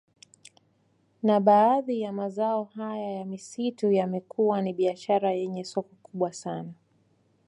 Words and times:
Na 1.23 1.39
baadhi 1.39 2.01
ya 2.01 2.11
mazao 2.13 2.63
haya 2.63 3.11
ya 3.11 3.25
misitu 3.25 3.91
yamekuwa 3.91 4.61
ni 4.61 4.73
biashara 4.73 5.31
yenye 5.31 5.63
soko 5.63 5.89
kubwa 6.03 6.33
sana 6.33 6.73